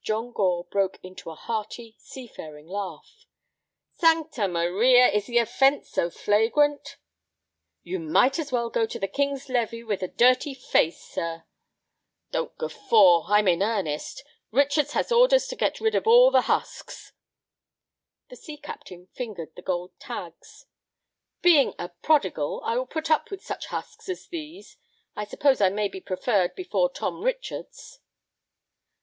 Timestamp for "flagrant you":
6.08-7.98